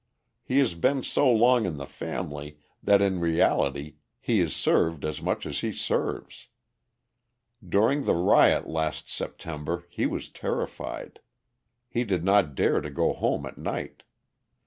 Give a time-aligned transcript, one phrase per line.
[0.43, 5.21] He has been so long in the family that in reality he is served as
[5.21, 6.47] much as he serves.
[7.63, 11.19] During the riot last September he was terrified:
[11.87, 14.01] he did not dare to go home at night.